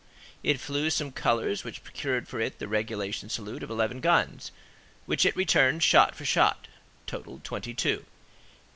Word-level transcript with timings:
It 0.41 0.59
flew 0.59 0.89
some 0.89 1.11
colors 1.11 1.63
which 1.63 1.83
procured 1.83 2.27
for 2.27 2.39
it 2.41 2.57
the 2.57 2.67
regulation 2.67 3.29
salute 3.29 3.61
of 3.61 3.69
eleven 3.69 3.99
guns, 3.99 4.51
which 5.05 5.27
it 5.27 5.35
returned, 5.35 5.83
shot 5.83 6.15
for 6.15 6.25
shot; 6.25 6.67
total, 7.05 7.39
twenty 7.43 7.75
two. 7.75 8.03